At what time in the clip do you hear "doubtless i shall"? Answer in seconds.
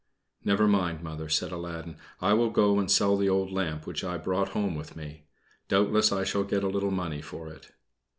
5.67-6.43